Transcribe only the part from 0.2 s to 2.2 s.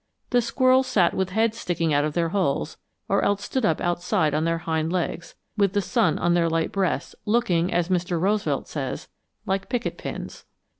The squirrels sat with heads sticking out of